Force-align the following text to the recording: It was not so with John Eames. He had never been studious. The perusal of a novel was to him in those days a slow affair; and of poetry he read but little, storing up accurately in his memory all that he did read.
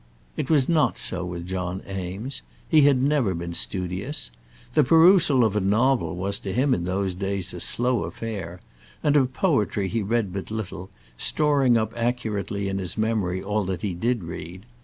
It 0.35 0.49
was 0.49 0.67
not 0.67 0.97
so 0.97 1.23
with 1.23 1.45
John 1.45 1.83
Eames. 1.87 2.41
He 2.67 2.81
had 2.81 3.03
never 3.03 3.35
been 3.35 3.53
studious. 3.53 4.31
The 4.73 4.83
perusal 4.83 5.43
of 5.43 5.55
a 5.55 5.59
novel 5.59 6.15
was 6.15 6.39
to 6.39 6.51
him 6.53 6.73
in 6.73 6.85
those 6.85 7.13
days 7.13 7.53
a 7.53 7.59
slow 7.59 8.05
affair; 8.05 8.61
and 9.03 9.15
of 9.15 9.31
poetry 9.35 9.87
he 9.89 10.01
read 10.01 10.33
but 10.33 10.49
little, 10.49 10.89
storing 11.17 11.77
up 11.77 11.93
accurately 11.95 12.67
in 12.67 12.79
his 12.79 12.97
memory 12.97 13.43
all 13.43 13.63
that 13.65 13.83
he 13.83 13.93
did 13.93 14.23
read. 14.23 14.65